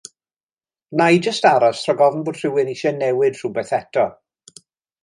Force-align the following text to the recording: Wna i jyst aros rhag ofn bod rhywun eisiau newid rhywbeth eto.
Wna 0.95 1.05
i 1.17 1.19
jyst 1.27 1.45
aros 1.51 1.83
rhag 1.91 2.03
ofn 2.07 2.27
bod 2.31 2.41
rhywun 2.41 2.73
eisiau 2.75 2.99
newid 2.99 3.39
rhywbeth 3.43 3.77
eto. 3.83 4.09